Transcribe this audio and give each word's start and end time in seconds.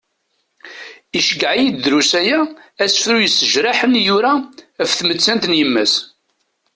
Iceyyeε-iyi-d, 1.19 1.77
drus 1.83 2.11
aya, 2.21 2.39
asefru 2.83 3.17
yessejraḥen 3.21 3.99
i 3.99 4.01
yura 4.07 4.33
af 4.81 4.91
tmettant 4.99 5.45
n 5.51 5.57
yemma-s. 5.59 5.93